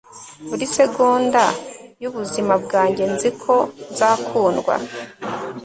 buri 0.47 0.65
segonda 0.77 1.43
yubuzima 2.01 2.53
bwanjye 2.63 3.03
nzi 3.13 3.29
ko 3.41 3.55
nzakundwa 3.91 4.75